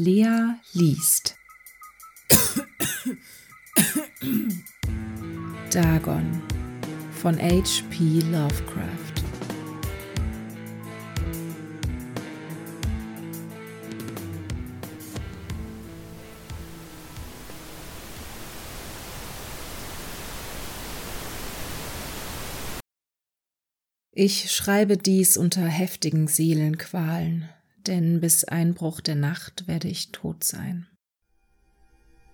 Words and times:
Lea 0.00 0.54
liest. 0.74 1.34
Dagon 5.72 6.40
von 7.20 7.36
H.P. 7.36 8.20
Lovecraft. 8.30 9.24
Ich 24.12 24.52
schreibe 24.52 24.96
dies 24.96 25.36
unter 25.36 25.62
heftigen 25.66 26.28
Seelenqualen, 26.28 27.48
denn 27.88 28.20
bis 28.20 28.44
Einbruch 28.44 29.00
der 29.00 29.16
Nacht 29.16 29.66
werde 29.66 29.88
ich 29.88 30.12
tot 30.12 30.44
sein. 30.44 30.86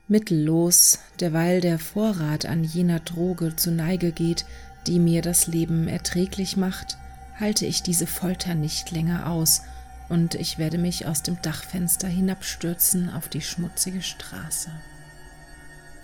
Mittellos, 0.06 0.98
derweil 1.20 1.62
der 1.62 1.78
Vorrat 1.78 2.44
an 2.44 2.62
jener 2.62 3.00
Droge 3.00 3.56
zu 3.56 3.70
Neige 3.70 4.12
geht, 4.12 4.44
die 4.86 4.98
mir 4.98 5.22
das 5.22 5.46
Leben 5.46 5.88
erträglich 5.88 6.58
macht, 6.58 6.98
halte 7.40 7.64
ich 7.64 7.82
diese 7.82 8.06
Folter 8.06 8.54
nicht 8.54 8.90
länger 8.90 9.30
aus, 9.30 9.62
und 10.10 10.34
ich 10.34 10.58
werde 10.58 10.76
mich 10.76 11.06
aus 11.06 11.22
dem 11.22 11.40
Dachfenster 11.40 12.08
hinabstürzen 12.08 13.08
auf 13.08 13.28
die 13.30 13.40
schmutzige 13.40 14.02
Straße. 14.02 14.70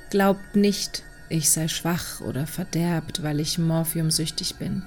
Glaubt 0.09 0.57
nicht, 0.57 1.03
ich 1.29 1.51
sei 1.51 1.69
schwach 1.69 2.23
oder 2.23 2.47
verderbt, 2.47 3.23
weil 3.23 3.39
ich 3.41 3.59
morphiumsüchtig 3.59 4.57
bin. 4.57 4.83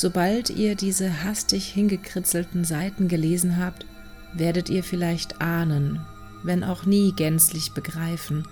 Sobald 0.00 0.50
ihr 0.50 0.76
diese 0.76 1.24
hastig 1.24 1.72
hingekritzelten 1.72 2.62
Seiten 2.62 3.08
gelesen 3.08 3.56
habt, 3.56 3.84
werdet 4.32 4.70
ihr 4.70 4.84
vielleicht 4.84 5.40
ahnen, 5.40 5.98
wenn 6.44 6.62
auch 6.62 6.86
nie 6.86 7.12
gänzlich 7.16 7.72
begreifen, 7.72 8.46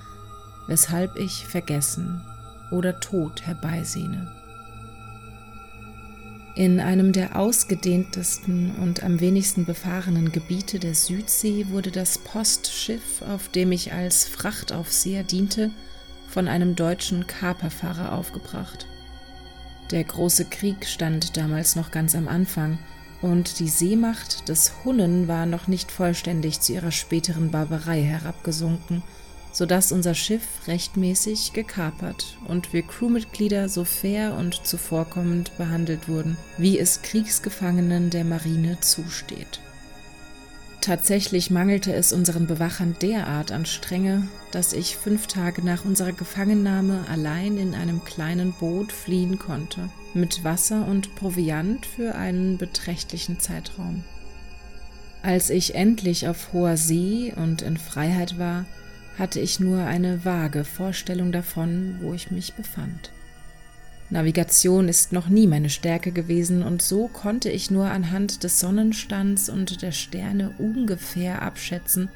weshalb 0.66 1.16
ich 1.16 1.46
vergessen 1.46 2.20
oder 2.72 2.98
tot 2.98 3.46
herbeisehne. 3.46 4.26
In 6.56 6.80
einem 6.80 7.12
der 7.12 7.38
ausgedehntesten 7.38 8.74
und 8.82 9.04
am 9.04 9.20
wenigsten 9.20 9.66
befahrenen 9.66 10.32
Gebiete 10.32 10.80
der 10.80 10.96
Südsee 10.96 11.68
wurde 11.68 11.92
das 11.92 12.18
Postschiff, 12.18 13.22
auf 13.22 13.50
dem 13.50 13.70
ich 13.70 13.92
als 13.92 14.24
Frachtaufseher 14.24 15.22
diente, 15.22 15.70
von 16.26 16.48
einem 16.48 16.74
deutschen 16.74 17.28
Kaperfahrer 17.28 18.18
aufgebracht. 18.18 18.88
Der 19.90 20.02
große 20.02 20.46
Krieg 20.46 20.86
stand 20.86 21.36
damals 21.36 21.76
noch 21.76 21.90
ganz 21.90 22.14
am 22.14 22.28
Anfang, 22.28 22.78
und 23.22 23.60
die 23.60 23.68
Seemacht 23.68 24.48
des 24.48 24.72
Hunnen 24.84 25.26
war 25.26 25.46
noch 25.46 25.68
nicht 25.68 25.90
vollständig 25.90 26.60
zu 26.60 26.74
ihrer 26.74 26.92
späteren 26.92 27.50
Barbarei 27.50 28.02
herabgesunken, 28.02 29.02
so 29.52 29.64
dass 29.64 29.90
unser 29.90 30.14
Schiff 30.14 30.42
rechtmäßig 30.66 31.54
gekapert 31.54 32.36
und 32.46 32.72
wir 32.74 32.82
Crewmitglieder 32.82 33.70
so 33.70 33.84
fair 33.84 34.34
und 34.34 34.66
zuvorkommend 34.66 35.56
behandelt 35.56 36.08
wurden, 36.08 36.36
wie 36.58 36.78
es 36.78 37.00
Kriegsgefangenen 37.00 38.10
der 38.10 38.24
Marine 38.24 38.78
zusteht. 38.80 39.60
Tatsächlich 40.80 41.50
mangelte 41.50 41.92
es 41.92 42.12
unseren 42.12 42.46
Bewachern 42.46 42.94
derart 43.02 43.50
an 43.50 43.66
Strenge, 43.66 44.28
dass 44.52 44.72
ich 44.72 44.96
fünf 44.96 45.26
Tage 45.26 45.62
nach 45.62 45.84
unserer 45.84 46.12
Gefangennahme 46.12 47.04
allein 47.10 47.56
in 47.56 47.74
einem 47.74 48.04
kleinen 48.04 48.52
Boot 48.52 48.92
fliehen 48.92 49.38
konnte, 49.38 49.88
mit 50.14 50.44
Wasser 50.44 50.86
und 50.86 51.16
Proviant 51.16 51.86
für 51.86 52.14
einen 52.14 52.56
beträchtlichen 52.56 53.40
Zeitraum. 53.40 54.04
Als 55.22 55.50
ich 55.50 55.74
endlich 55.74 56.28
auf 56.28 56.52
hoher 56.52 56.76
See 56.76 57.32
und 57.34 57.62
in 57.62 57.78
Freiheit 57.78 58.38
war, 58.38 58.64
hatte 59.18 59.40
ich 59.40 59.58
nur 59.58 59.80
eine 59.80 60.24
vage 60.24 60.64
Vorstellung 60.64 61.32
davon, 61.32 61.96
wo 62.00 62.14
ich 62.14 62.30
mich 62.30 62.54
befand. 62.54 63.10
Navigation 64.08 64.88
ist 64.88 65.12
noch 65.12 65.28
nie 65.28 65.46
meine 65.46 65.68
Stärke 65.68 66.12
gewesen 66.12 66.62
und 66.62 66.80
so 66.80 67.08
konnte 67.08 67.50
ich 67.50 67.70
nur 67.70 67.90
anhand 67.90 68.44
des 68.44 68.60
Sonnenstands 68.60 69.48
und 69.48 69.82
der 69.82 69.92
Sterne 69.92 70.54
ungefähr 70.58 71.42
abschätzen, 71.42 72.08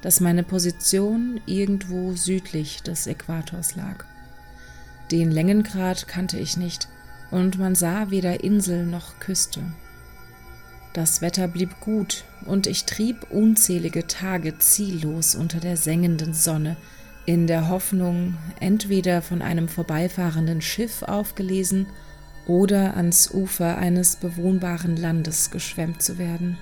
dass 0.00 0.20
meine 0.20 0.42
Position 0.42 1.40
irgendwo 1.44 2.14
südlich 2.14 2.82
des 2.82 3.06
Äquators 3.06 3.76
lag. 3.76 4.04
Den 5.10 5.30
Längengrad 5.30 6.08
kannte 6.08 6.38
ich 6.38 6.56
nicht 6.56 6.88
und 7.30 7.58
man 7.58 7.74
sah 7.74 8.10
weder 8.10 8.42
Insel 8.42 8.86
noch 8.86 9.18
Küste. 9.18 9.60
Das 10.94 11.20
Wetter 11.20 11.48
blieb 11.48 11.80
gut 11.80 12.24
und 12.46 12.66
ich 12.66 12.84
trieb 12.84 13.30
unzählige 13.30 14.06
Tage 14.06 14.58
ziellos 14.58 15.34
unter 15.34 15.60
der 15.60 15.76
sengenden 15.76 16.32
Sonne, 16.32 16.76
in 17.26 17.46
der 17.46 17.68
Hoffnung, 17.68 18.36
entweder 18.60 19.22
von 19.22 19.42
einem 19.42 19.68
vorbeifahrenden 19.68 20.60
Schiff 20.60 21.02
aufgelesen 21.02 21.86
oder 22.46 22.96
ans 22.96 23.30
Ufer 23.32 23.78
eines 23.78 24.16
bewohnbaren 24.16 24.96
Landes 24.96 25.50
geschwemmt 25.50 26.02
zu 26.02 26.18
werden. 26.18 26.58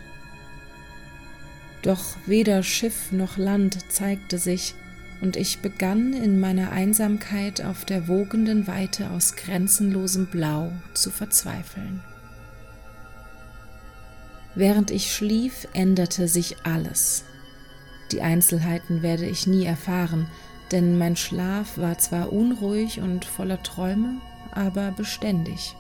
Doch 1.83 2.17
weder 2.27 2.62
Schiff 2.62 3.11
noch 3.11 3.37
Land 3.37 3.91
zeigte 3.91 4.39
sich, 4.39 4.75
und 5.21 5.37
ich 5.37 5.61
begann 5.61 6.12
in 6.12 6.41
meiner 6.41 6.72
Einsamkeit 6.72 7.65
auf 7.65 7.84
der 7.84 8.09
wogenden 8.09 8.67
Weite 8.67 9.11
aus 9.11 9.37
grenzenlosem 9.37 10.27
Blau 10.27 10.72
zu 10.95 11.11
verzweifeln. 11.11 12.03
Während 14.56 14.91
ich 14.91 15.15
schlief, 15.15 15.69
änderte 15.72 16.27
sich 16.27 16.56
alles. 16.65 17.25
Die 18.11 18.21
Einzelheiten 18.21 19.03
werde 19.03 19.27
ich 19.27 19.47
nie 19.47 19.65
erfahren, 19.65 20.27
denn 20.72 20.99
mein 20.99 21.16
Schlaf 21.16 21.78
war 21.78 21.99
zwar 21.99 22.33
unruhig 22.33 23.00
und 23.00 23.25
voller 23.25 23.62
Träume, 23.62 24.21
aber 24.50 24.91
beständig. 24.93 25.77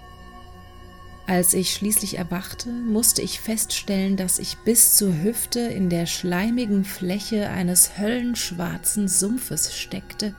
Als 1.26 1.54
ich 1.54 1.72
schließlich 1.72 2.18
erwachte, 2.18 2.68
musste 2.68 3.22
ich 3.22 3.40
feststellen, 3.40 4.16
dass 4.16 4.38
ich 4.38 4.58
bis 4.58 4.96
zur 4.96 5.22
Hüfte 5.22 5.60
in 5.60 5.88
der 5.88 6.06
schleimigen 6.06 6.84
Fläche 6.84 7.48
eines 7.48 7.96
höllenschwarzen 7.98 9.08
Sumpfes 9.08 9.74
steckte, 9.74 10.34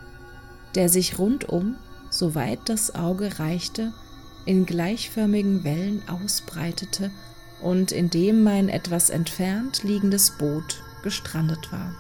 der 0.76 0.90
sich 0.90 1.18
rundum, 1.18 1.78
soweit 2.10 2.60
das 2.66 2.94
Auge 2.96 3.40
reichte, 3.40 3.94
in 4.46 4.66
gleichförmigen 4.66 5.64
Wellen 5.64 6.04
ausbreitete 6.10 7.12
und 7.62 7.94
in 7.94 8.10
dem 8.10 8.44
mein 8.44 8.68
etwas 8.68 9.10
entfernt 9.10 9.84
liegendes 9.84 10.32
Boot 10.38 10.84
gestrandet 11.02 11.72
war. 11.72 11.96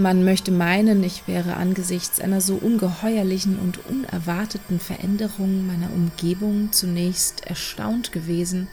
Man 0.00 0.24
möchte 0.24 0.50
meinen, 0.50 1.04
ich 1.04 1.28
wäre 1.28 1.56
angesichts 1.56 2.20
einer 2.20 2.40
so 2.40 2.54
ungeheuerlichen 2.54 3.58
und 3.58 3.84
unerwarteten 3.84 4.80
Veränderung 4.80 5.66
meiner 5.66 5.92
Umgebung 5.92 6.72
zunächst 6.72 7.46
erstaunt 7.46 8.10
gewesen, 8.10 8.68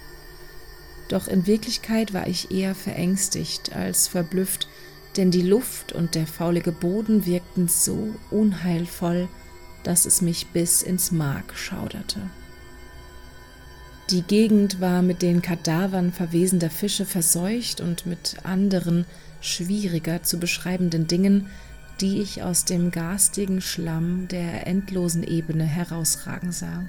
doch 1.10 1.28
in 1.28 1.46
Wirklichkeit 1.46 2.14
war 2.14 2.28
ich 2.28 2.52
eher 2.52 2.74
verängstigt 2.76 3.76
als 3.76 4.08
verblüfft, 4.08 4.70
denn 5.18 5.30
die 5.30 5.42
Luft 5.42 5.92
und 5.92 6.16
der 6.16 6.28
faulige 6.28 6.72
Boden 6.72 7.26
wirkten 7.26 7.68
so 7.68 8.16
unheilvoll, 8.32 9.28
dass 9.84 10.06
es 10.06 10.22
mich 10.22 10.48
bis 10.48 10.82
ins 10.82 11.12
Mark 11.12 11.58
schauderte. 11.58 12.22
Die 14.12 14.22
Gegend 14.22 14.80
war 14.80 15.02
mit 15.02 15.22
den 15.22 15.42
Kadavern 15.42 16.14
verwesender 16.14 16.70
Fische 16.70 17.06
verseucht 17.06 17.82
und 17.82 18.06
mit 18.06 18.38
anderen 18.44 19.06
schwieriger 19.42 20.24
zu 20.24 20.40
beschreibenden 20.40 21.08
Dingen, 21.08 21.48
die 22.02 22.22
ich 22.22 22.44
aus 22.44 22.66
dem 22.66 22.92
garstigen 22.92 23.62
Schlamm 23.62 24.28
der 24.28 24.68
endlosen 24.68 25.24
Ebene 25.24 25.66
herausragen 25.66 26.52
sah. 26.52 26.86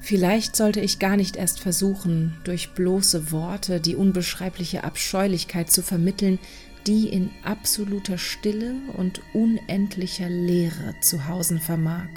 Vielleicht 0.00 0.56
sollte 0.56 0.80
ich 0.80 0.98
gar 0.98 1.16
nicht 1.16 1.36
erst 1.36 1.60
versuchen, 1.60 2.36
durch 2.44 2.70
bloße 2.70 3.30
Worte 3.30 3.80
die 3.80 3.96
unbeschreibliche 3.96 4.84
Abscheulichkeit 4.84 5.70
zu 5.70 5.82
vermitteln, 5.82 6.38
die 6.86 7.08
in 7.08 7.30
absoluter 7.42 8.16
Stille 8.16 8.74
und 8.96 9.20
unendlicher 9.34 10.30
Leere 10.30 10.94
zu 11.02 11.28
hausen 11.28 11.58
vermag. 11.60 12.08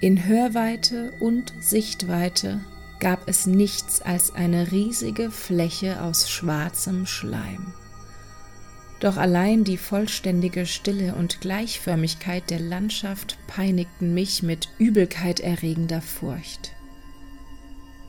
In 0.00 0.26
Hörweite 0.26 1.12
und 1.18 1.52
Sichtweite 1.60 2.60
gab 3.00 3.28
es 3.28 3.46
nichts 3.46 4.00
als 4.02 4.34
eine 4.34 4.72
riesige 4.72 5.30
Fläche 5.30 6.02
aus 6.02 6.30
schwarzem 6.30 7.06
Schleim. 7.06 7.74
Doch 9.00 9.18
allein 9.18 9.64
die 9.64 9.76
vollständige 9.76 10.64
Stille 10.64 11.14
und 11.14 11.40
Gleichförmigkeit 11.40 12.48
der 12.48 12.60
Landschaft 12.60 13.36
peinigten 13.46 14.14
mich 14.14 14.42
mit 14.42 14.70
übelkeit 14.78 15.40
erregender 15.40 16.00
Furcht. 16.00 16.72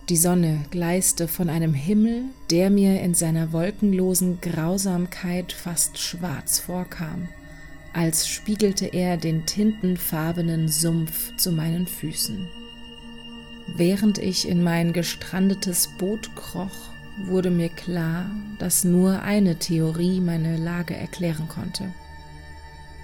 Die 0.08 0.16
Sonne 0.16 0.64
gleiste 0.72 1.28
von 1.28 1.50
einem 1.50 1.74
Himmel, 1.74 2.24
der 2.50 2.70
mir 2.70 3.02
in 3.02 3.14
seiner 3.14 3.52
wolkenlosen 3.52 4.40
Grausamkeit 4.40 5.52
fast 5.52 5.98
schwarz 5.98 6.60
vorkam, 6.60 7.28
als 7.92 8.26
spiegelte 8.26 8.86
er 8.86 9.18
den 9.18 9.46
tintenfarbenen 9.46 10.70
Sumpf 10.70 11.36
zu 11.36 11.52
meinen 11.52 11.88
Füßen. 11.88 12.48
Während 13.76 14.18
ich 14.18 14.48
in 14.48 14.64
mein 14.64 14.94
gestrandetes 14.94 15.88
Boot 15.98 16.36
kroch, 16.36 16.90
wurde 17.26 17.50
mir 17.50 17.70
klar, 17.70 18.30
dass 18.60 18.84
nur 18.84 19.22
eine 19.22 19.58
Theorie 19.58 20.20
meine 20.20 20.58
Lage 20.58 20.96
erklären 20.96 21.48
konnte. 21.48 21.92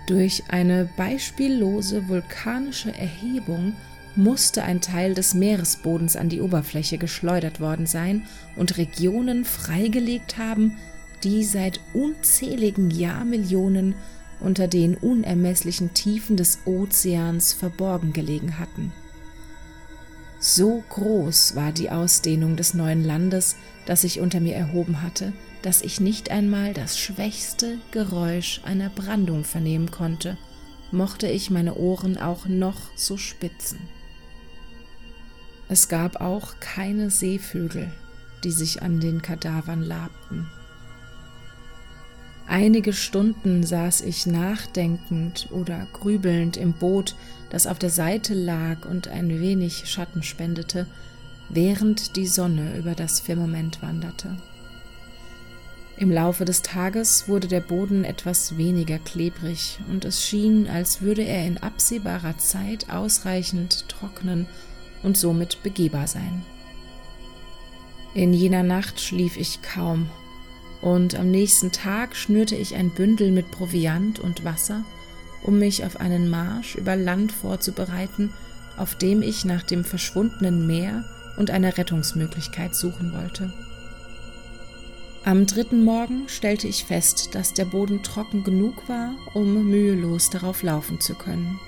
Durch 0.07 0.43
eine 0.49 0.89
beispiellose 0.97 2.07
vulkanische 2.07 2.93
Erhebung 2.93 3.73
musste 4.15 4.63
ein 4.63 4.81
Teil 4.81 5.13
des 5.13 5.33
Meeresbodens 5.33 6.15
an 6.15 6.29
die 6.29 6.41
Oberfläche 6.41 6.97
geschleudert 6.97 7.59
worden 7.59 7.85
sein 7.85 8.27
und 8.55 8.77
Regionen 8.77 9.45
freigelegt 9.45 10.37
haben, 10.37 10.77
die 11.23 11.43
seit 11.43 11.79
unzähligen 11.93 12.91
Jahrmillionen 12.91 13.95
unter 14.39 14.67
den 14.67 14.95
unermesslichen 14.95 15.93
Tiefen 15.93 16.35
des 16.35 16.59
Ozeans 16.65 17.53
verborgen 17.53 18.13
gelegen 18.13 18.59
hatten. 18.59 18.91
So 20.45 20.83
groß 20.89 21.55
war 21.55 21.71
die 21.71 21.89
Ausdehnung 21.89 22.57
des 22.57 22.73
neuen 22.73 23.01
Landes, 23.01 23.55
das 23.85 24.01
sich 24.01 24.19
unter 24.19 24.41
mir 24.41 24.55
erhoben 24.55 25.01
hatte, 25.01 25.31
dass 25.61 25.81
ich 25.81 26.01
nicht 26.01 26.31
einmal 26.31 26.73
das 26.73 26.99
schwächste 26.99 27.77
Geräusch 27.91 28.59
einer 28.65 28.89
Brandung 28.89 29.45
vernehmen 29.45 29.89
konnte, 29.89 30.37
mochte 30.91 31.27
ich 31.27 31.49
meine 31.49 31.75
Ohren 31.75 32.17
auch 32.17 32.45
noch 32.45 32.75
so 32.97 33.15
spitzen. 33.15 33.79
Es 35.69 35.87
gab 35.87 36.19
auch 36.19 36.55
keine 36.59 37.09
Seevögel, 37.09 37.89
die 38.43 38.51
sich 38.51 38.81
an 38.81 38.99
den 38.99 39.21
Kadavern 39.21 39.81
labten. 39.81 40.49
Einige 42.47 42.93
Stunden 42.93 43.63
saß 43.63 44.01
ich 44.01 44.25
nachdenkend 44.25 45.47
oder 45.51 45.87
grübelnd 45.93 46.57
im 46.57 46.73
Boot, 46.73 47.15
das 47.49 47.67
auf 47.67 47.79
der 47.79 47.89
Seite 47.89 48.33
lag 48.33 48.85
und 48.85 49.07
ein 49.07 49.29
wenig 49.39 49.89
Schatten 49.89 50.23
spendete, 50.23 50.87
während 51.49 52.15
die 52.15 52.27
Sonne 52.27 52.77
über 52.77 52.95
das 52.95 53.19
Firmament 53.19 53.81
wanderte. 53.81 54.37
Im 55.95 56.11
Laufe 56.11 56.43
des 56.43 56.63
Tages 56.63 57.27
wurde 57.27 57.47
der 57.47 57.61
Boden 57.61 58.03
etwas 58.03 58.57
weniger 58.57 58.97
klebrig 58.97 59.79
und 59.89 60.05
es 60.05 60.25
schien, 60.25 60.67
als 60.67 61.01
würde 61.01 61.21
er 61.21 61.45
in 61.45 61.59
absehbarer 61.59 62.37
Zeit 62.37 62.89
ausreichend 62.89 63.87
trocknen 63.87 64.47
und 65.03 65.17
somit 65.17 65.61
begehbar 65.63 66.07
sein. 66.07 66.43
In 68.15 68.33
jener 68.33 68.63
Nacht 68.63 68.99
schlief 68.99 69.37
ich 69.37 69.61
kaum 69.61 70.09
und 70.83 71.15
am 71.15 71.31
nächsten 71.31 71.71
Tag 71.71 72.13
schnürte 72.13 72.55
ich 72.55 72.75
ein 72.75 72.89
Bündel 72.89 73.31
mit 73.31 73.51
Proviant 73.51 74.19
und 74.19 74.43
Wasser, 74.43 74.83
um 75.41 75.57
mich 75.57 75.85
auf 75.85 75.97
einen 76.01 76.29
Marsch 76.29 76.75
über 76.75 76.97
Land 76.97 77.31
vorzubereiten, 77.31 78.33
auf 78.75 78.95
dem 78.95 79.21
ich 79.21 79.45
nach 79.45 79.63
dem 79.63 79.85
verschwundenen 79.85 80.67
Meer 80.67 81.05
und 81.37 81.51
einer 81.51 81.77
Rettungsmöglichkeit 81.77 82.75
suchen 82.75 83.13
wollte. 83.13 83.53
Am 85.23 85.45
dritten 85.45 85.85
Morgen 85.85 86.27
stellte 86.27 86.67
ich 86.67 86.83
fest, 86.83 87.29
dass 87.33 87.53
der 87.53 87.63
Boden 87.63 88.03
trocken 88.03 88.43
genug 88.43 88.89
war, 88.89 89.15
um 89.33 89.69
mühelos 89.69 90.29
darauf 90.31 90.63
laufen 90.63 90.99
zu 90.99 91.15
können. 91.15 91.61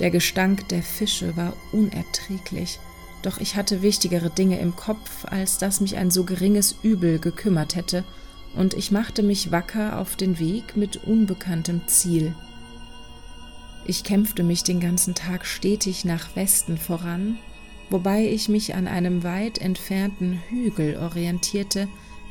Der 0.00 0.10
Gestank 0.10 0.68
der 0.68 0.82
Fische 0.82 1.34
war 1.34 1.54
unerträglich, 1.72 2.78
doch 3.22 3.38
ich 3.38 3.56
hatte 3.56 3.82
wichtigere 3.82 4.30
Dinge 4.30 4.58
im 4.58 4.76
Kopf, 4.76 5.24
als 5.24 5.58
dass 5.58 5.80
mich 5.80 5.96
ein 5.96 6.10
so 6.10 6.24
geringes 6.24 6.76
Übel 6.82 7.18
gekümmert 7.18 7.76
hätte, 7.76 8.04
und 8.54 8.74
ich 8.74 8.90
machte 8.90 9.22
mich 9.22 9.50
wacker 9.52 9.98
auf 9.98 10.16
den 10.16 10.38
Weg 10.38 10.76
mit 10.76 11.04
unbekanntem 11.04 11.82
Ziel. 11.86 12.34
Ich 13.84 14.02
kämpfte 14.02 14.42
mich 14.42 14.64
den 14.64 14.80
ganzen 14.80 15.14
Tag 15.14 15.46
stetig 15.46 16.04
nach 16.04 16.34
Westen 16.34 16.78
voran, 16.78 17.38
wobei 17.90 18.26
ich 18.26 18.48
mich 18.48 18.74
an 18.74 18.88
einem 18.88 19.22
weit 19.22 19.58
entfernten 19.58 20.42
Hügel 20.48 20.96
orientierte, 20.96 21.86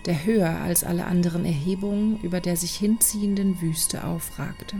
der 0.06 0.26
höher 0.26 0.60
als 0.62 0.84
alle 0.84 1.06
anderen 1.06 1.46
Erhebungen 1.46 2.20
über 2.22 2.42
der 2.42 2.58
sich 2.58 2.76
hinziehenden 2.76 3.62
Wüste 3.62 4.04
aufragte. 4.04 4.78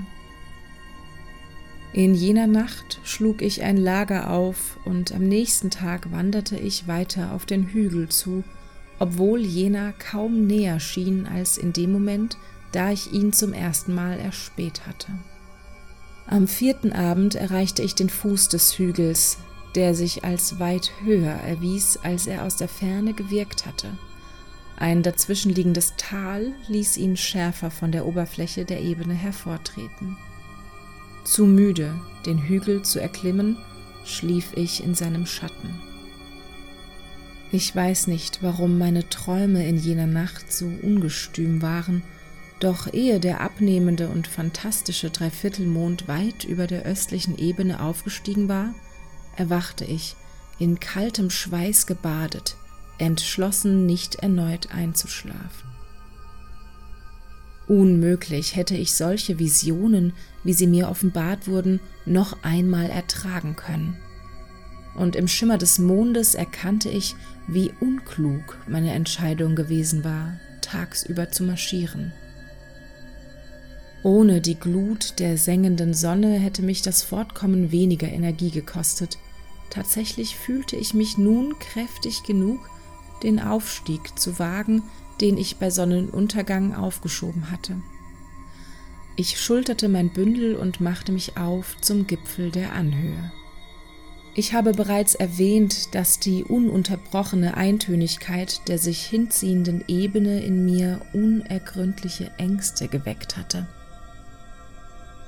In 1.96 2.14
jener 2.14 2.46
Nacht 2.46 3.00
schlug 3.06 3.42
ich 3.42 3.62
ein 3.64 3.78
Lager 3.78 4.30
auf 4.30 4.78
und 4.84 5.14
am 5.14 5.22
nächsten 5.30 5.70
Tag 5.70 6.12
wanderte 6.12 6.58
ich 6.58 6.90
weiter 6.90 7.32
auf 7.32 7.46
den 7.46 7.68
Hügel 7.68 8.10
zu, 8.10 8.44
obwohl 9.00 9.40
jener 9.40 9.94
kaum 9.94 10.46
näher 10.46 10.82
schien 10.82 11.26
als 11.26 11.58
in 11.58 11.72
dem 11.72 11.94
Moment, 11.94 12.38
da 12.74 12.92
ich 12.92 13.14
ihn 13.14 13.32
zum 13.32 13.54
ersten 13.54 13.96
Mal 13.96 14.20
erspäht 14.20 14.86
hatte. 14.86 15.08
Am 16.28 16.50
vierten 16.50 16.92
Abend 16.92 17.36
erreichte 17.36 17.82
ich 17.82 17.96
den 17.96 18.10
Fuß 18.10 18.50
des 18.50 18.78
Hügels, 18.78 19.38
der 19.76 19.96
sich 19.96 20.26
als 20.26 20.60
weit 20.60 20.92
höher 21.06 21.32
erwies, 21.32 21.96
als 22.04 22.28
er 22.28 22.44
aus 22.44 22.58
der 22.58 22.68
Ferne 22.68 23.14
gewirkt 23.14 23.66
hatte. 23.66 23.98
Ein 24.76 25.02
dazwischenliegendes 25.02 25.94
Tal 25.96 26.56
ließ 26.68 26.98
ihn 26.98 27.16
schärfer 27.16 27.72
von 27.72 27.94
der 27.94 28.06
Oberfläche 28.06 28.66
der 28.66 28.82
Ebene 28.82 29.14
hervortreten. 29.14 30.18
Zu 31.26 31.48
müde, 31.48 31.92
den 32.28 32.38
Hügel 32.38 32.84
zu 32.84 33.02
erklimmen, 33.02 33.58
schlief 34.06 34.52
ich 34.56 34.84
in 34.84 34.94
seinem 34.94 35.26
Schatten. 35.26 35.82
Ich 37.52 37.76
weiß 37.76 38.08
nicht, 38.08 38.44
warum 38.44 38.78
meine 38.78 39.10
Träume 39.10 39.68
in 39.68 39.78
jener 39.78 40.06
Nacht 40.06 40.54
so 40.54 40.66
ungestüm 40.84 41.64
waren, 41.64 42.04
doch 42.60 42.94
ehe 42.94 43.20
der 43.20 43.42
abnehmende 43.42 44.08
und 44.08 44.28
fantastische 44.28 45.10
Dreiviertelmond 45.10 46.08
weit 46.08 46.44
über 46.44 46.68
der 46.68 46.84
östlichen 46.84 47.38
Ebene 47.40 47.82
aufgestiegen 47.82 48.48
war, 48.48 48.76
erwachte 49.36 49.84
ich, 49.84 50.16
in 50.60 50.80
kaltem 50.80 51.32
Schweiß 51.32 51.88
gebadet, 51.88 52.56
entschlossen, 53.00 53.88
nicht 53.88 54.16
erneut 54.16 54.72
einzuschlafen. 54.72 55.75
Unmöglich 57.68 58.56
hätte 58.56 58.76
ich 58.76 58.94
solche 58.94 59.40
Visionen, 59.40 60.14
wie 60.44 60.54
sie 60.54 60.68
mir 60.68 60.90
offenbart 60.90 61.48
wurden, 61.48 61.80
noch 62.06 62.44
einmal 62.44 62.90
ertragen 62.90 63.56
können. 63.56 63.98
Und 64.96 65.16
im 65.16 65.28
Schimmer 65.28 65.58
des 65.58 65.80
Mondes 65.80 66.36
erkannte 66.36 66.90
ich, 66.90 67.16
wie 67.48 67.72
unklug 67.80 68.58
meine 68.68 68.94
Entscheidung 68.94 69.56
gewesen 69.56 70.04
war, 70.04 70.40
tagsüber 70.62 71.32
zu 71.32 71.44
marschieren. 71.44 72.14
Ohne 74.04 74.40
die 74.40 74.56
Glut 74.60 75.20
der 75.20 75.38
sengenden 75.38 75.96
Sonne 75.96 76.38
hätte 76.38 76.62
mich 76.62 76.84
das 76.84 77.02
Fortkommen 77.02 77.72
weniger 77.72 78.08
Energie 78.08 78.52
gekostet. 78.52 79.18
Tatsächlich 79.72 80.36
fühlte 80.36 80.76
ich 80.76 80.94
mich 80.94 81.18
nun 81.18 81.58
kräftig 81.58 82.22
genug, 82.22 82.70
den 83.24 83.40
Aufstieg 83.40 84.18
zu 84.20 84.38
wagen, 84.38 84.84
den 85.22 85.38
ich 85.38 85.58
bei 85.58 85.70
Sonnenuntergang 85.70 86.76
aufgeschoben 86.76 87.52
hatte. 87.52 87.78
Ich 89.16 89.40
schulterte 89.40 89.88
mein 89.88 90.12
Bündel 90.12 90.56
und 90.56 90.82
machte 90.82 91.12
mich 91.12 91.38
auf 91.38 91.78
zum 91.80 92.06
Gipfel 92.06 92.52
der 92.52 92.74
Anhöhe. 92.74 93.32
Ich 94.38 94.54
habe 94.54 94.74
bereits 94.74 95.16
erwähnt, 95.16 95.96
dass 95.96 96.20
die 96.20 96.44
ununterbrochene 96.44 97.56
Eintönigkeit 97.56 98.68
der 98.68 98.78
sich 98.78 99.06
hinziehenden 99.06 99.86
Ebene 99.88 100.44
in 100.44 100.66
mir 100.66 101.00
unergründliche 101.14 102.32
Ängste 102.38 102.90
geweckt 102.90 103.38
hatte. 103.38 103.66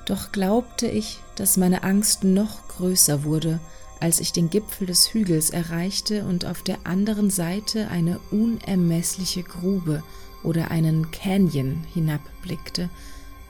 Doch 0.06 0.34
glaubte 0.34 0.88
ich, 0.88 1.20
dass 1.36 1.56
meine 1.56 1.84
Angst 1.84 2.26
noch 2.26 2.68
größer 2.68 3.24
wurde, 3.24 3.62
als 4.00 4.20
ich 4.20 4.32
den 4.32 4.50
Gipfel 4.50 4.88
des 4.88 5.14
Hügels 5.14 5.50
erreichte 5.50 6.26
und 6.26 6.46
auf 6.46 6.62
der 6.62 6.80
anderen 6.86 7.30
Seite 7.30 7.90
eine 7.90 8.20
unermessliche 8.32 9.44
Grube 9.44 10.04
oder 10.44 10.72
einen 10.72 11.12
Canyon 11.12 11.84
hinabblickte, 11.94 12.90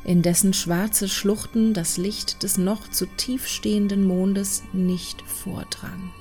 in 0.04 0.22
dessen 0.22 0.54
schwarze 0.54 1.10
Schluchten 1.10 1.74
das 1.74 1.98
Licht 1.98 2.44
des 2.44 2.58
noch 2.58 2.90
zu 2.90 3.06
tief 3.06 3.48
stehenden 3.48 4.06
Mondes 4.06 4.64
nicht 4.74 5.22
vordrang. 5.22 6.12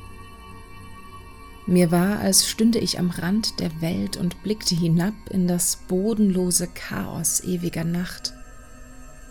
Mir 1.67 1.91
war, 1.91 2.21
als 2.21 2.49
stünde 2.49 2.79
ich 2.79 2.99
am 2.99 3.11
Rand 3.11 3.59
der 3.59 3.81
Welt 3.81 4.17
und 4.17 4.43
blickte 4.45 4.77
hinab 4.77 5.15
in 5.31 5.49
das 5.49 5.81
bodenlose 5.89 6.69
Chaos 6.69 7.43
ewiger 7.43 7.85
Nacht. 7.85 8.35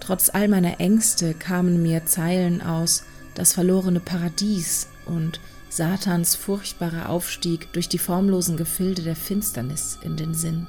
Trotz 0.01 0.29
all 0.29 0.49
meiner 0.49 0.79
Ängste 0.81 1.33
kamen 1.33 1.81
mir 1.81 2.05
Zeilen 2.05 2.61
aus, 2.61 3.03
das 3.35 3.53
verlorene 3.53 3.99
Paradies 3.99 4.87
und 5.05 5.39
Satans 5.69 6.35
furchtbarer 6.35 7.09
Aufstieg 7.09 7.71
durch 7.73 7.89
die 7.89 7.97
formlosen 7.97 8.57
Gefilde 8.57 9.03
der 9.03 9.15
Finsternis 9.15 9.99
in 10.01 10.15
den 10.15 10.33
Sinn. 10.33 10.67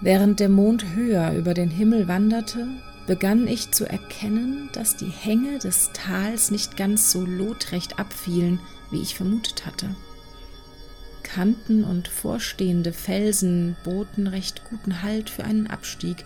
Während 0.00 0.40
der 0.40 0.48
Mond 0.48 0.94
höher 0.94 1.32
über 1.32 1.54
den 1.54 1.70
Himmel 1.70 2.06
wanderte, 2.06 2.68
begann 3.06 3.46
ich 3.46 3.70
zu 3.72 3.88
erkennen, 3.88 4.68
dass 4.72 4.96
die 4.96 5.10
Hänge 5.10 5.58
des 5.58 5.90
Tals 5.92 6.50
nicht 6.50 6.76
ganz 6.76 7.10
so 7.10 7.24
lotrecht 7.24 7.98
abfielen, 7.98 8.60
wie 8.90 9.00
ich 9.00 9.14
vermutet 9.14 9.66
hatte. 9.66 9.94
Kanten 11.22 11.82
und 11.82 12.08
vorstehende 12.08 12.92
Felsen 12.92 13.76
boten 13.84 14.26
recht 14.26 14.62
guten 14.70 15.02
Halt 15.02 15.28
für 15.30 15.44
einen 15.44 15.66
Abstieg, 15.66 16.24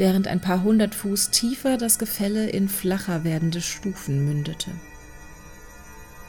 während 0.00 0.28
ein 0.28 0.40
paar 0.40 0.62
hundert 0.62 0.94
Fuß 0.94 1.28
tiefer 1.28 1.76
das 1.76 1.98
Gefälle 1.98 2.48
in 2.48 2.70
flacher 2.70 3.22
werdende 3.22 3.60
Stufen 3.60 4.24
mündete. 4.24 4.70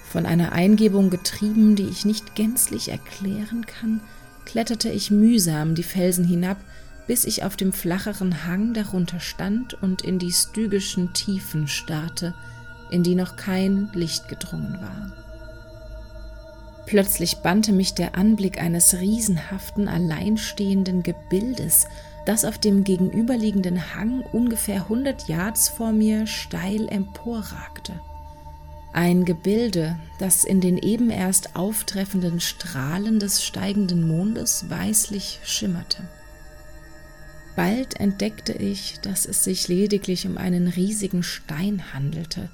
Von 0.03 0.25
einer 0.25 0.51
Eingebung 0.51 1.09
getrieben, 1.09 1.77
die 1.77 1.87
ich 1.87 2.03
nicht 2.03 2.35
gänzlich 2.35 2.89
erklären 2.89 3.65
kann, 3.65 4.01
kletterte 4.43 4.89
ich 4.89 5.09
mühsam 5.09 5.73
die 5.73 5.83
Felsen 5.83 6.25
hinab, 6.25 6.57
bis 7.07 7.23
ich 7.23 7.45
auf 7.45 7.55
dem 7.55 7.71
flacheren 7.71 8.45
Hang 8.45 8.73
darunter 8.73 9.21
stand 9.21 9.81
und 9.81 10.01
in 10.01 10.19
die 10.19 10.33
stygischen 10.33 11.13
Tiefen 11.13 11.69
starrte, 11.69 12.33
in 12.89 13.03
die 13.03 13.15
noch 13.15 13.37
kein 13.37 13.89
Licht 13.93 14.27
gedrungen 14.27 14.81
war. 14.81 15.13
Plötzlich 16.87 17.37
bannte 17.37 17.71
mich 17.71 17.93
der 17.93 18.15
Anblick 18.15 18.61
eines 18.61 18.95
riesenhaften, 18.95 19.87
alleinstehenden 19.87 21.03
Gebildes, 21.03 21.87
das 22.25 22.45
auf 22.45 22.57
dem 22.57 22.83
gegenüberliegenden 22.83 23.95
Hang 23.95 24.21
ungefähr 24.31 24.83
100 24.83 25.27
Yards 25.27 25.69
vor 25.69 25.91
mir 25.91 26.27
steil 26.27 26.87
emporragte. 26.89 27.99
Ein 28.93 29.23
Gebilde, 29.23 29.97
das 30.19 30.43
in 30.43 30.59
den 30.59 30.77
eben 30.77 31.09
erst 31.09 31.55
auftreffenden 31.55 32.39
Strahlen 32.39 33.19
des 33.19 33.43
steigenden 33.43 34.07
Mondes 34.07 34.69
weißlich 34.69 35.39
schimmerte. 35.43 36.03
Bald 37.55 37.99
entdeckte 37.99 38.53
ich, 38.53 38.99
dass 39.01 39.25
es 39.25 39.43
sich 39.43 39.67
lediglich 39.67 40.27
um 40.27 40.37
einen 40.37 40.67
riesigen 40.67 41.23
Stein 41.23 41.93
handelte, 41.93 42.49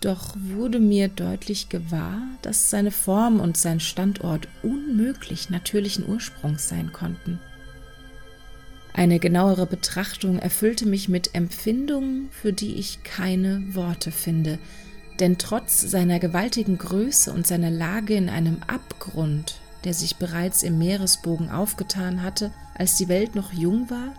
doch 0.00 0.36
wurde 0.36 0.78
mir 0.78 1.08
deutlich 1.08 1.68
gewahr, 1.68 2.22
dass 2.42 2.70
seine 2.70 2.92
Form 2.92 3.40
und 3.40 3.56
sein 3.56 3.80
Standort 3.80 4.46
unmöglich 4.62 5.50
natürlichen 5.50 6.08
Ursprungs 6.08 6.68
sein 6.68 6.92
konnten. 6.92 7.40
Eine 8.92 9.18
genauere 9.18 9.66
Betrachtung 9.66 10.38
erfüllte 10.38 10.86
mich 10.86 11.08
mit 11.08 11.34
Empfindungen, 11.34 12.28
für 12.30 12.52
die 12.52 12.74
ich 12.74 13.02
keine 13.04 13.74
Worte 13.74 14.10
finde, 14.10 14.58
denn 15.20 15.38
trotz 15.38 15.80
seiner 15.80 16.18
gewaltigen 16.18 16.78
Größe 16.78 17.32
und 17.32 17.46
seiner 17.46 17.70
Lage 17.70 18.14
in 18.14 18.28
einem 18.28 18.58
Abgrund, 18.66 19.60
der 19.84 19.94
sich 19.94 20.16
bereits 20.16 20.62
im 20.62 20.78
Meeresbogen 20.78 21.50
aufgetan 21.50 22.22
hatte, 22.22 22.52
als 22.74 22.96
die 22.96 23.08
Welt 23.08 23.34
noch 23.34 23.52
jung 23.52 23.90
war, 23.90 24.14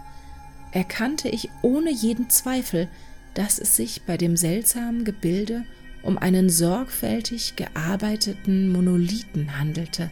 erkannte 0.71 1.29
ich 1.29 1.49
ohne 1.61 1.91
jeden 1.91 2.29
Zweifel, 2.29 2.87
dass 3.33 3.59
es 3.59 3.75
sich 3.75 4.03
bei 4.03 4.17
dem 4.17 4.37
seltsamen 4.37 5.05
Gebilde 5.05 5.63
um 6.01 6.17
einen 6.17 6.49
sorgfältig 6.49 7.55
gearbeiteten 7.55 8.71
Monolithen 8.71 9.57
handelte, 9.59 10.11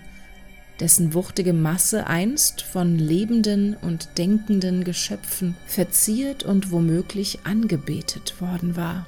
dessen 0.80 1.14
wuchtige 1.14 1.54
Masse 1.54 2.08
einst 2.08 2.62
von 2.62 2.98
lebenden 2.98 3.76
und 3.76 4.18
denkenden 4.18 4.84
Geschöpfen 4.84 5.56
verziert 5.66 6.44
und 6.44 6.72
womöglich 6.72 7.40
angebetet 7.44 8.40
worden 8.42 8.76
war. 8.76 9.08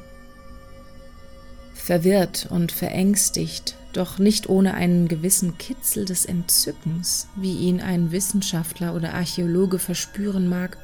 Verwirrt 1.73 2.47
und 2.49 2.71
verängstigt, 2.71 3.75
doch 3.93 4.19
nicht 4.19 4.49
ohne 4.49 4.73
einen 4.73 5.07
gewissen 5.07 5.57
Kitzel 5.57 6.05
des 6.05 6.25
Entzückens, 6.25 7.27
wie 7.35 7.57
ihn 7.57 7.81
ein 7.81 8.11
Wissenschaftler 8.11 8.93
oder 8.93 9.13
Archäologe 9.13 9.79
verspüren 9.79 10.47
mag, 10.47 10.77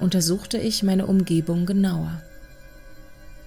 untersuchte 0.00 0.58
ich 0.58 0.82
meine 0.82 1.06
Umgebung 1.06 1.66
genauer. 1.66 2.22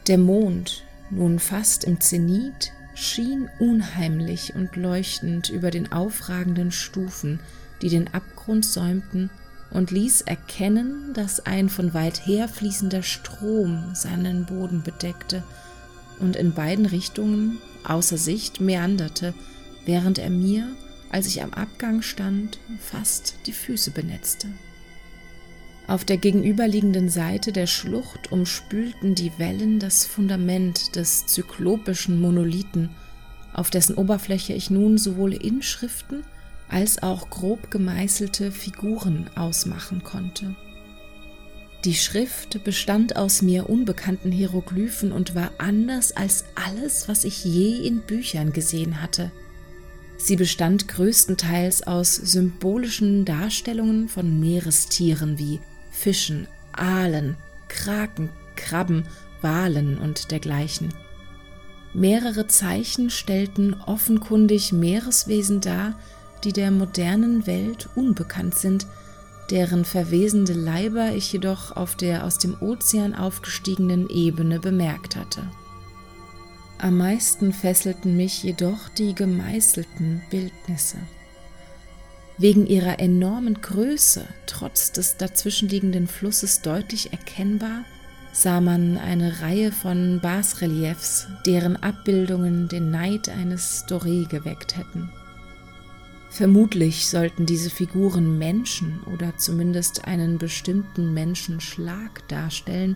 Der 0.07 0.17
Mond, 0.17 0.83
nun 1.09 1.39
fast 1.39 1.83
im 1.83 1.99
Zenit, 2.01 2.71
schien 2.99 3.49
unheimlich 3.59 4.55
und 4.55 4.75
leuchtend 4.75 5.49
über 5.49 5.71
den 5.71 5.91
aufragenden 5.91 6.71
Stufen, 6.71 7.39
die 7.81 7.89
den 7.89 8.13
Abgrund 8.13 8.65
säumten, 8.65 9.29
und 9.71 9.91
ließ 9.91 10.21
erkennen, 10.21 11.13
dass 11.13 11.45
ein 11.45 11.69
von 11.69 11.93
weit 11.93 12.25
her 12.25 12.47
fließender 12.47 13.03
Strom 13.03 13.91
seinen 13.93 14.45
Boden 14.45 14.81
bedeckte 14.81 15.43
und 16.19 16.35
in 16.35 16.53
beiden 16.53 16.87
Richtungen 16.87 17.59
außer 17.83 18.17
Sicht 18.17 18.59
meanderte, 18.59 19.33
während 19.85 20.17
er 20.17 20.31
mir, 20.31 20.67
als 21.11 21.27
ich 21.27 21.43
am 21.43 21.53
Abgang 21.53 22.01
stand, 22.01 22.57
fast 22.79 23.35
die 23.45 23.53
Füße 23.53 23.91
benetzte. 23.91 24.47
Auf 25.89 26.05
der 26.05 26.17
gegenüberliegenden 26.17 27.09
Seite 27.09 27.51
der 27.51 27.65
Schlucht 27.65 28.31
umspülten 28.31 29.15
die 29.15 29.31
Wellen 29.39 29.79
das 29.79 30.05
Fundament 30.05 30.95
des 30.95 31.25
zyklopischen 31.25 32.21
Monolithen, 32.21 32.91
auf 33.53 33.71
dessen 33.71 33.95
Oberfläche 33.95 34.53
ich 34.53 34.69
nun 34.69 34.99
sowohl 34.99 35.33
Inschriften 35.33 36.23
als 36.67 37.01
auch 37.01 37.31
grob 37.31 37.71
gemeißelte 37.71 38.51
Figuren 38.51 39.31
ausmachen 39.35 40.03
konnte. 40.03 40.55
Die 41.85 41.95
Schrift 41.95 42.63
bestand 42.63 43.15
aus 43.15 43.41
mir 43.41 43.67
unbekannten 43.67 44.31
Hieroglyphen 44.31 45.11
und 45.11 45.33
war 45.33 45.49
anders 45.57 46.15
als 46.15 46.45
alles, 46.53 47.07
was 47.07 47.23
ich 47.23 47.43
je 47.43 47.77
in 47.87 48.01
Büchern 48.01 48.53
gesehen 48.53 49.01
hatte. 49.01 49.31
Sie 50.17 50.35
bestand 50.35 50.87
größtenteils 50.87 51.87
aus 51.87 52.15
symbolischen 52.15 53.25
Darstellungen 53.25 54.07
von 54.07 54.39
Meerestieren 54.39 55.39
wie 55.39 55.59
Fischen, 55.99 56.47
Aalen, 56.71 57.35
Kraken, 57.67 58.29
Krabben, 58.55 59.03
Walen 59.41 59.97
und 59.97 60.31
dergleichen. 60.31 60.93
Mehrere 61.93 62.47
Zeichen 62.47 63.09
stellten 63.09 63.73
offenkundig 63.85 64.71
Meereswesen 64.71 65.59
dar, 65.59 65.99
die 66.45 66.53
der 66.53 66.71
modernen 66.71 67.45
Welt 67.47 67.89
unbekannt 67.95 68.55
sind, 68.55 68.87
deren 69.49 69.83
verwesende 69.83 70.53
Leiber 70.53 71.11
ich 71.11 71.33
jedoch 71.33 71.75
auf 71.75 71.95
der 71.95 72.23
aus 72.23 72.37
dem 72.37 72.55
Ozean 72.61 73.13
aufgestiegenen 73.13 74.09
Ebene 74.09 74.59
bemerkt 74.59 75.17
hatte. 75.17 75.41
Am 76.77 76.97
meisten 76.97 77.51
fesselten 77.51 78.15
mich 78.15 78.41
jedoch 78.41 78.87
die 78.87 79.13
gemeißelten 79.13 80.21
Bildnisse. 80.29 80.97
Wegen 82.39 82.67
ihrer 82.67 82.99
enormen 82.99 83.61
Größe, 83.61 84.25
trotz 84.45 84.93
des 84.93 85.17
dazwischenliegenden 85.17 86.07
Flusses 86.07 86.61
deutlich 86.61 87.11
erkennbar, 87.11 87.83
sah 88.31 88.61
man 88.61 88.97
eine 88.97 89.41
Reihe 89.41 89.73
von 89.73 90.21
Basreliefs, 90.21 91.27
deren 91.45 91.75
Abbildungen 91.75 92.69
den 92.69 92.91
Neid 92.91 93.27
eines 93.27 93.83
Doré 93.89 94.25
geweckt 94.25 94.77
hätten. 94.77 95.09
Vermutlich 96.29 97.09
sollten 97.09 97.45
diese 97.45 97.69
Figuren 97.69 98.37
Menschen 98.37 99.01
oder 99.13 99.35
zumindest 99.35 100.05
einen 100.05 100.37
bestimmten 100.37 101.13
Menschenschlag 101.13 102.25
darstellen, 102.29 102.95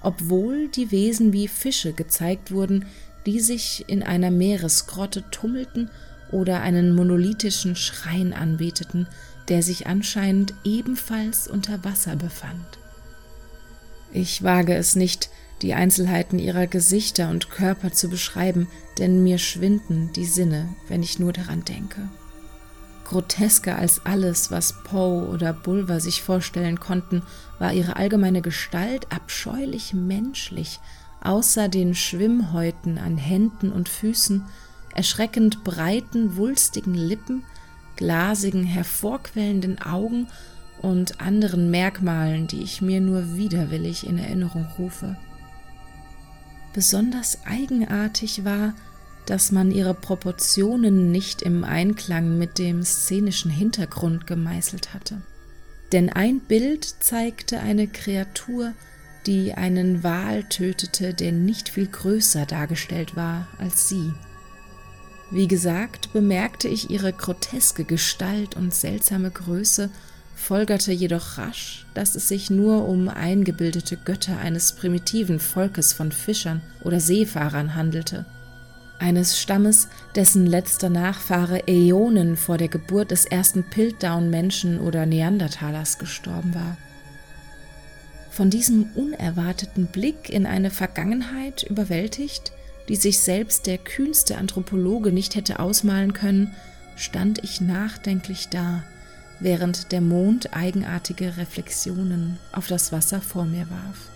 obwohl 0.00 0.68
die 0.68 0.92
Wesen 0.92 1.32
wie 1.32 1.48
Fische 1.48 1.92
gezeigt 1.92 2.52
wurden, 2.52 2.86
die 3.26 3.40
sich 3.40 3.84
in 3.88 4.04
einer 4.04 4.30
Meeresgrotte 4.30 5.24
tummelten 5.32 5.90
oder 6.32 6.60
einen 6.60 6.94
monolithischen 6.94 7.76
Schrein 7.76 8.32
anbeteten, 8.32 9.06
der 9.48 9.62
sich 9.62 9.86
anscheinend 9.86 10.54
ebenfalls 10.64 11.48
unter 11.48 11.82
Wasser 11.84 12.16
befand. 12.16 12.78
Ich 14.12 14.42
wage 14.42 14.74
es 14.74 14.96
nicht, 14.96 15.30
die 15.62 15.74
Einzelheiten 15.74 16.38
ihrer 16.38 16.66
Gesichter 16.66 17.28
und 17.28 17.50
Körper 17.50 17.92
zu 17.92 18.08
beschreiben, 18.08 18.68
denn 18.98 19.22
mir 19.22 19.38
schwinden 19.38 20.12
die 20.14 20.24
Sinne, 20.24 20.68
wenn 20.88 21.02
ich 21.02 21.18
nur 21.18 21.32
daran 21.32 21.64
denke. 21.64 22.08
Grotesker 23.04 23.76
als 23.76 24.06
alles, 24.06 24.50
was 24.50 24.84
Poe 24.84 25.28
oder 25.28 25.52
Bulwer 25.52 26.00
sich 26.00 26.22
vorstellen 26.22 26.78
konnten, 26.78 27.22
war 27.58 27.72
ihre 27.72 27.96
allgemeine 27.96 28.40
Gestalt 28.40 29.10
abscheulich 29.12 29.94
menschlich, 29.94 30.78
außer 31.20 31.68
den 31.68 31.94
Schwimmhäuten 31.94 32.98
an 32.98 33.18
Händen 33.18 33.72
und 33.72 33.88
Füßen 33.88 34.46
erschreckend 34.94 35.64
breiten, 35.64 36.36
wulstigen 36.36 36.94
Lippen, 36.94 37.44
glasigen, 37.96 38.64
hervorquellenden 38.64 39.80
Augen 39.80 40.28
und 40.80 41.20
anderen 41.20 41.70
Merkmalen, 41.70 42.46
die 42.46 42.62
ich 42.62 42.80
mir 42.80 43.00
nur 43.00 43.36
widerwillig 43.36 44.06
in 44.06 44.18
Erinnerung 44.18 44.66
rufe. 44.78 45.16
Besonders 46.72 47.38
eigenartig 47.44 48.44
war, 48.44 48.74
dass 49.26 49.52
man 49.52 49.70
ihre 49.70 49.94
Proportionen 49.94 51.12
nicht 51.12 51.42
im 51.42 51.62
Einklang 51.62 52.38
mit 52.38 52.58
dem 52.58 52.82
szenischen 52.82 53.50
Hintergrund 53.50 54.26
gemeißelt 54.26 54.94
hatte. 54.94 55.20
Denn 55.92 56.10
ein 56.10 56.40
Bild 56.40 56.84
zeigte 56.84 57.60
eine 57.60 57.86
Kreatur, 57.86 58.72
die 59.26 59.52
einen 59.54 60.02
Wal 60.02 60.44
tötete, 60.44 61.12
der 61.12 61.32
nicht 61.32 61.68
viel 61.68 61.86
größer 61.86 62.46
dargestellt 62.46 63.16
war 63.16 63.48
als 63.58 63.88
sie. 63.88 64.12
Wie 65.30 65.46
gesagt, 65.46 66.12
bemerkte 66.12 66.66
ich 66.66 66.90
ihre 66.90 67.12
groteske 67.12 67.84
Gestalt 67.84 68.56
und 68.56 68.74
seltsame 68.74 69.30
Größe, 69.30 69.88
folgerte 70.34 70.90
jedoch 70.90 71.38
rasch, 71.38 71.86
dass 71.94 72.16
es 72.16 72.26
sich 72.26 72.50
nur 72.50 72.88
um 72.88 73.08
eingebildete 73.08 73.96
Götter 73.96 74.38
eines 74.38 74.72
primitiven 74.72 75.38
Volkes 75.38 75.92
von 75.92 76.10
Fischern 76.10 76.62
oder 76.82 76.98
Seefahrern 76.98 77.76
handelte, 77.76 78.26
eines 78.98 79.38
Stammes, 79.38 79.88
dessen 80.16 80.46
letzter 80.46 80.90
Nachfahre 80.90 81.68
Äonen 81.68 82.36
vor 82.36 82.58
der 82.58 82.68
Geburt 82.68 83.12
des 83.12 83.24
ersten 83.24 83.62
Piltdown-Menschen 83.62 84.80
oder 84.80 85.06
Neandertalers 85.06 85.98
gestorben 85.98 86.54
war. 86.54 86.76
Von 88.30 88.50
diesem 88.50 88.90
unerwarteten 88.94 89.86
Blick 89.86 90.28
in 90.28 90.46
eine 90.46 90.70
Vergangenheit 90.70 91.62
überwältigt, 91.62 92.52
die 92.90 92.96
sich 92.96 93.20
selbst 93.20 93.66
der 93.66 93.78
kühnste 93.78 94.36
Anthropologe 94.36 95.12
nicht 95.12 95.36
hätte 95.36 95.60
ausmalen 95.60 96.12
können, 96.12 96.56
stand 96.96 97.38
ich 97.44 97.60
nachdenklich 97.60 98.48
da, 98.48 98.82
während 99.38 99.92
der 99.92 100.00
Mond 100.00 100.56
eigenartige 100.56 101.36
Reflexionen 101.36 102.40
auf 102.50 102.66
das 102.66 102.90
Wasser 102.90 103.20
vor 103.20 103.44
mir 103.44 103.70
warf. 103.70 104.10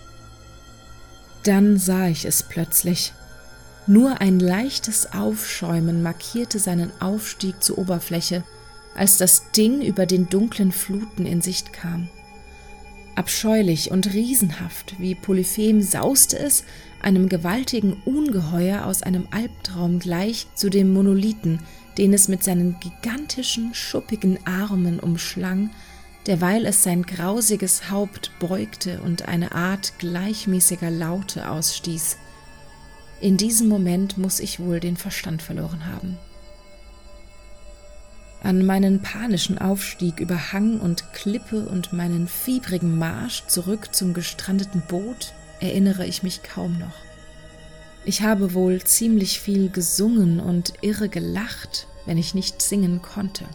Dann 1.43 1.77
sah 1.77 2.07
ich 2.07 2.25
es 2.25 2.43
plötzlich. 2.43 3.13
Nur 3.87 4.19
ein 4.19 4.41
leichtes 4.41 5.13
Aufschäumen 5.13 6.03
markierte 6.03 6.59
seinen 6.59 6.91
Aufstieg 6.99 7.63
zur 7.63 7.77
Oberfläche, 7.77 8.43
als 8.93 9.15
das 9.15 9.51
Ding 9.51 9.81
über 9.81 10.05
den 10.05 10.27
dunklen 10.27 10.73
Fluten 10.73 11.25
in 11.25 11.39
Sicht 11.39 11.71
kam. 11.71 12.09
Abscheulich 13.15 13.91
und 13.91 14.13
riesenhaft 14.13 14.95
wie 14.99 15.15
Polyphem 15.15 15.81
sauste 15.81 16.37
es, 16.37 16.65
einem 17.01 17.29
gewaltigen 17.29 17.93
Ungeheuer 18.03 18.85
aus 18.85 19.03
einem 19.03 19.27
Albtraum 19.31 19.99
gleich, 19.99 20.47
zu 20.53 20.69
dem 20.69 20.91
Monolithen, 20.91 21.59
den 21.97 22.13
es 22.13 22.27
mit 22.27 22.43
seinen 22.43 22.77
gigantischen, 22.81 23.73
schuppigen 23.73 24.37
Armen 24.45 24.99
umschlang, 24.99 25.69
derweil 26.27 26.65
es 26.65 26.83
sein 26.83 27.03
grausiges 27.03 27.89
Haupt 27.89 28.31
beugte 28.39 28.99
und 29.01 29.27
eine 29.29 29.53
Art 29.53 29.93
gleichmäßiger 29.99 30.91
Laute 30.91 31.49
ausstieß. 31.49 32.17
In 33.21 33.37
diesem 33.37 33.69
Moment 33.69 34.17
muss 34.17 34.41
ich 34.41 34.59
wohl 34.59 34.81
den 34.81 34.97
Verstand 34.97 35.41
verloren 35.41 35.85
haben. 35.85 36.17
An 38.45 38.63
meinen 38.63 39.01
panischen 39.01 39.57
Aufstieg 39.57 40.19
über 40.19 40.53
Hang 40.53 40.79
und 40.79 41.13
Klippe 41.13 41.65
und 41.65 41.93
meinen 41.93 42.27
fiebrigen 42.27 42.95
Marsch 42.95 43.47
zurück 43.47 43.95
zum 43.95 44.13
gestrandeten 44.13 44.83
Boot 44.87 45.33
erinnere 45.59 46.05
ich 46.05 46.21
mich 46.21 46.43
kaum 46.43 46.77
noch. 46.77 46.93
Ich 48.05 48.21
habe 48.21 48.53
wohl 48.53 48.83
ziemlich 48.83 49.39
viel 49.39 49.71
gesungen 49.71 50.39
und 50.39 50.73
irre 50.81 51.09
gelacht, 51.09 51.87
wenn 52.05 52.19
ich 52.19 52.35
nicht 52.35 52.61
singen 52.61 53.01
konnte. 53.01 53.45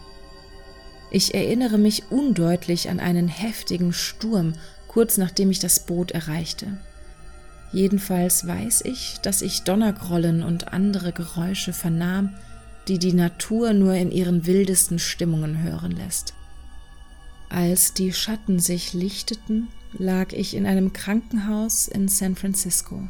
Ich 1.09 1.33
erinnere 1.33 1.77
mich 1.77 2.11
undeutlich 2.11 2.89
an 2.89 2.99
einen 2.99 3.29
heftigen 3.29 3.93
Sturm, 3.93 4.55
kurz 4.89 5.15
nachdem 5.17 5.51
ich 5.51 5.59
das 5.59 5.85
Boot 5.85 6.11
erreichte. 6.11 6.67
Jedenfalls 7.71 8.45
weiß 8.45 8.81
ich, 8.83 9.19
dass 9.21 9.41
ich 9.41 9.63
Donnergrollen 9.63 10.43
und 10.43 10.73
andere 10.73 11.13
Geräusche 11.13 11.71
vernahm, 11.71 12.33
die 12.91 12.99
die 12.99 13.13
Natur 13.13 13.71
nur 13.71 13.93
in 13.93 14.11
ihren 14.11 14.45
wildesten 14.45 14.99
Stimmungen 14.99 15.63
hören 15.63 15.91
lässt. 15.91 16.33
Als 17.47 17.93
die 17.93 18.11
Schatten 18.11 18.59
sich 18.59 18.91
lichteten, 18.91 19.69
lag 19.93 20.33
ich 20.33 20.57
in 20.57 20.65
einem 20.65 20.91
Krankenhaus 20.91 21.87
in 21.87 22.09
San 22.09 22.35
Francisco. 22.35 23.07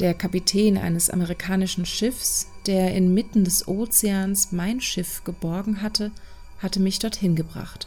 Der 0.00 0.14
Kapitän 0.14 0.76
eines 0.76 1.10
amerikanischen 1.10 1.86
Schiffs, 1.86 2.48
der 2.66 2.96
inmitten 2.96 3.44
des 3.44 3.68
Ozeans 3.68 4.50
mein 4.50 4.80
Schiff 4.80 5.22
geborgen 5.22 5.80
hatte, 5.80 6.10
hatte 6.58 6.80
mich 6.80 6.98
dorthin 6.98 7.36
gebracht. 7.36 7.86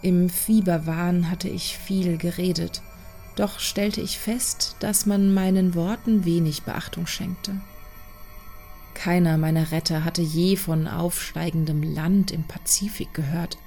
Im 0.00 0.30
Fieberwahn 0.30 1.30
hatte 1.30 1.50
ich 1.50 1.76
viel 1.76 2.16
geredet, 2.16 2.80
doch 3.36 3.58
stellte 3.58 4.00
ich 4.00 4.18
fest, 4.18 4.76
dass 4.80 5.04
man 5.04 5.34
meinen 5.34 5.74
Worten 5.74 6.24
wenig 6.24 6.62
Beachtung 6.62 7.06
schenkte. 7.06 7.60
Keiner 8.94 9.38
meiner 9.38 9.72
Retter 9.72 10.04
hatte 10.04 10.22
je 10.22 10.56
von 10.56 10.86
aufsteigendem 10.86 11.82
Land 11.82 12.30
im 12.30 12.44
Pazifik 12.44 13.14
gehört, 13.14 13.58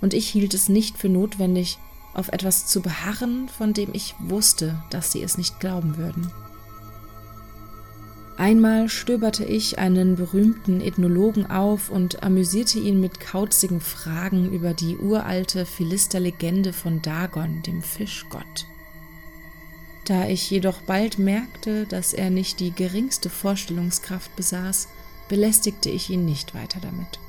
und 0.00 0.14
ich 0.14 0.28
hielt 0.28 0.54
es 0.54 0.68
nicht 0.68 0.96
für 0.96 1.08
notwendig, 1.08 1.78
auf 2.14 2.28
etwas 2.28 2.66
zu 2.66 2.80
beharren, 2.80 3.48
von 3.48 3.72
dem 3.72 3.90
ich 3.92 4.14
wusste, 4.18 4.82
dass 4.90 5.12
sie 5.12 5.22
es 5.22 5.38
nicht 5.38 5.60
glauben 5.60 5.96
würden. 5.96 6.30
Einmal 8.36 8.88
stöberte 8.88 9.44
ich 9.44 9.78
einen 9.78 10.16
berühmten 10.16 10.80
Ethnologen 10.80 11.44
auf 11.50 11.90
und 11.90 12.22
amüsierte 12.22 12.78
ihn 12.78 12.98
mit 12.98 13.20
kauzigen 13.20 13.82
Fragen 13.82 14.50
über 14.50 14.72
die 14.72 14.96
uralte 14.96 15.66
Philisterlegende 15.66 16.72
von 16.72 17.02
Dagon, 17.02 17.62
dem 17.62 17.82
Fischgott. 17.82 18.66
Da 20.10 20.26
ich 20.26 20.50
jedoch 20.50 20.82
bald 20.82 21.20
merkte, 21.20 21.86
dass 21.86 22.12
er 22.12 22.30
nicht 22.30 22.58
die 22.58 22.72
geringste 22.72 23.30
Vorstellungskraft 23.30 24.34
besaß, 24.34 24.88
belästigte 25.28 25.88
ich 25.88 26.10
ihn 26.10 26.24
nicht 26.24 26.52
weiter 26.52 26.80
damit. 26.80 27.20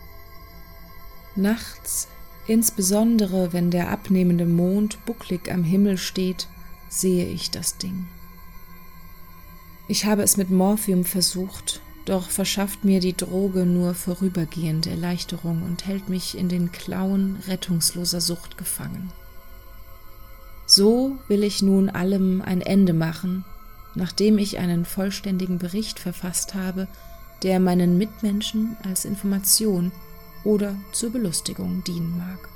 Nachts, 1.36 2.08
insbesondere 2.48 3.54
wenn 3.54 3.70
der 3.70 3.92
abnehmende 3.92 4.48
Mond 4.48 5.06
bucklig 5.06 5.52
am 5.52 5.64
Himmel 5.64 6.00
steht, 6.00 6.48
sehe 6.90 7.28
ich 7.28 7.52
das 7.52 7.78
Ding. 7.78 8.08
Ich 9.88 10.06
habe 10.06 10.24
es 10.24 10.36
mit 10.36 10.50
Morphium 10.50 11.06
versucht, 11.06 11.82
doch 12.06 12.32
verschafft 12.32 12.84
mir 12.84 13.00
die 13.00 13.16
Droge 13.16 13.68
nur 13.68 13.94
vorübergehend 13.94 14.88
Erleichterung 14.88 15.62
und 15.62 15.86
hält 15.86 16.10
mich 16.10 16.36
in 16.36 16.50
den 16.50 16.72
Klauen 16.72 17.38
rettungsloser 17.46 18.22
Sucht 18.22 18.58
gefangen. 18.58 19.14
So 20.74 21.18
will 21.28 21.44
ich 21.44 21.62
nun 21.62 21.90
allem 21.90 22.42
ein 22.42 22.62
Ende 22.62 22.94
machen, 22.94 23.44
nachdem 23.94 24.38
ich 24.38 24.58
einen 24.58 24.86
vollständigen 24.86 25.58
Bericht 25.58 26.00
verfasst 26.00 26.56
habe, 26.56 26.88
der 27.44 27.60
meinen 27.60 27.98
Mitmenschen 27.98 28.78
als 28.82 29.04
Information 29.04 29.92
oder 30.46 30.78
zur 30.94 31.10
Belustigung 31.10 31.84
dienen 31.84 32.18
mag. 32.18 32.48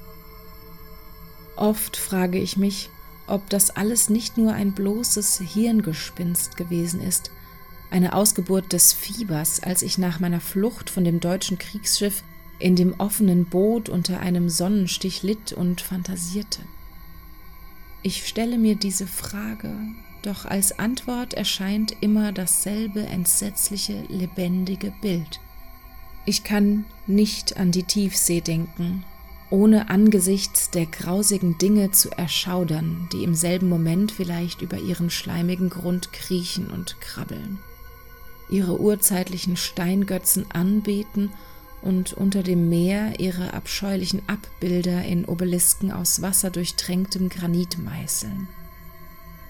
Oft 1.58 1.98
frage 1.98 2.40
ich 2.40 2.56
mich, 2.56 2.90
ob 3.28 3.50
das 3.50 3.76
alles 3.76 4.10
nicht 4.10 4.38
nur 4.38 4.54
ein 4.54 4.72
bloßes 4.72 5.40
Hirngespinst 5.40 6.56
gewesen 6.56 7.02
ist, 7.02 7.32
eine 7.92 8.14
Ausgeburt 8.14 8.72
des 8.72 8.94
Fiebers, 8.94 9.62
als 9.62 9.82
ich 9.82 9.98
nach 9.98 10.22
meiner 10.22 10.40
Flucht 10.40 10.90
von 10.90 11.04
dem 11.04 11.20
deutschen 11.20 11.58
Kriegsschiff 11.58 12.24
in 12.60 12.78
dem 12.78 12.98
offenen 12.98 13.44
Boot 13.44 13.90
unter 13.90 14.22
einem 14.22 14.48
Sonnenstich 14.48 15.22
litt 15.22 15.52
und 15.52 15.82
fantasierte. 15.82 16.62
Ich 18.06 18.28
stelle 18.28 18.60
mir 18.60 18.76
diese 18.76 19.08
Frage, 19.08 19.76
doch 20.22 20.46
als 20.46 20.78
Antwort 20.78 21.34
erscheint 21.34 21.96
immer 22.02 22.32
dasselbe 22.32 23.04
entsetzliche, 23.04 24.04
lebendige 24.10 24.94
Bild. 25.02 25.40
Ich 26.24 26.44
kann 26.44 26.86
nicht 27.08 27.58
an 27.58 27.72
die 27.72 27.82
Tiefsee 27.82 28.42
denken, 28.42 29.04
ohne 29.50 29.90
angesichts 29.90 30.70
der 30.70 30.86
grausigen 30.86 31.58
Dinge 31.58 31.90
zu 31.90 32.12
erschaudern, 32.12 33.10
die 33.12 33.24
im 33.24 33.34
selben 33.34 33.70
Moment 33.70 34.12
vielleicht 34.12 34.62
über 34.62 34.78
ihren 34.78 35.10
schleimigen 35.10 35.72
Grund 35.72 36.14
kriechen 36.14 36.70
und 36.70 37.02
krabbeln, 37.02 37.58
ihre 38.52 38.80
urzeitlichen 38.80 39.58
Steingötzen 39.58 40.46
anbeten 40.52 41.32
und 41.86 42.14
unter 42.14 42.44
dem 42.44 42.68
Meer 42.68 43.20
ihre 43.20 43.54
abscheulichen 43.54 44.22
Abbilder 44.28 45.06
in 45.06 45.24
Obelisken 45.26 45.92
aus 45.92 46.22
wasserdurchtränktem 46.22 47.30
Granit 47.30 47.78
meißeln. 47.78 48.48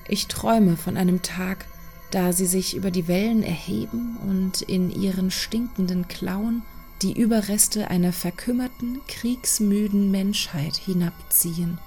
Ich 0.08 0.28
träume 0.28 0.78
von 0.78 0.98
einem 0.98 1.21
Tag, 1.24 1.65
da 2.12 2.34
sie 2.34 2.45
sich 2.45 2.76
über 2.76 2.91
die 2.91 3.08
Wellen 3.08 3.41
erheben 3.41 4.17
und 4.28 4.62
in 4.62 4.91
ihren 4.91 5.32
stinkenden 5.32 6.08
Klauen 6.08 6.62
die 7.02 7.19
Überreste 7.19 7.89
einer 7.89 8.13
verkümmerten, 8.13 9.02
kriegsmüden 9.08 10.12
Menschheit 10.12 10.76
hinabziehen. 10.76 11.80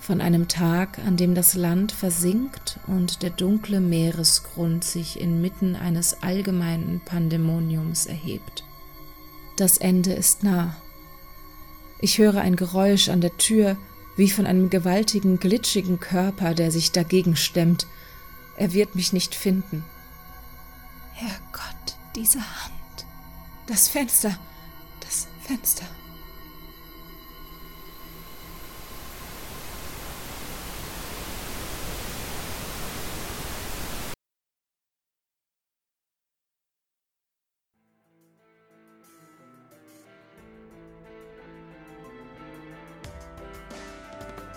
Von 0.00 0.20
einem 0.20 0.48
Tag, 0.48 0.98
an 1.00 1.16
dem 1.16 1.34
das 1.34 1.54
Land 1.54 1.92
versinkt 1.92 2.78
und 2.86 3.22
der 3.22 3.30
dunkle 3.30 3.80
Meeresgrund 3.80 4.84
sich 4.84 5.20
inmitten 5.20 5.76
eines 5.76 6.22
allgemeinen 6.22 7.00
Pandemoniums 7.04 8.06
erhebt. 8.06 8.64
Das 9.58 9.76
Ende 9.76 10.12
ist 10.12 10.44
nah. 10.44 10.76
Ich 12.00 12.18
höre 12.18 12.40
ein 12.40 12.54
Geräusch 12.54 13.08
an 13.08 13.20
der 13.20 13.36
Tür, 13.38 13.76
wie 14.16 14.30
von 14.30 14.46
einem 14.46 14.70
gewaltigen, 14.70 15.40
glitschigen 15.40 15.98
Körper, 15.98 16.54
der 16.54 16.70
sich 16.70 16.92
dagegen 16.92 17.34
stemmt. 17.34 17.88
Er 18.56 18.72
wird 18.72 18.94
mich 18.94 19.12
nicht 19.12 19.34
finden. 19.34 19.84
Herrgott, 21.12 21.96
diese 22.14 22.38
Hand. 22.38 23.06
Das 23.66 23.88
Fenster. 23.88 24.38
Das 25.00 25.26
Fenster. 25.42 25.86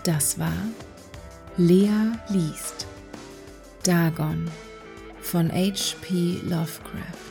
Das 0.03 0.39
war 0.39 0.51
Lea 1.57 2.13
liest 2.29 2.87
Dagon 3.83 4.49
von 5.21 5.51
H.P. 5.51 6.39
Lovecraft. 6.43 7.30